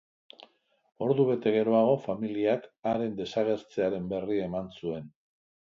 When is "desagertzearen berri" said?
3.23-4.45